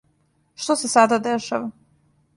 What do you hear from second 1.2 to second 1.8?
дешава?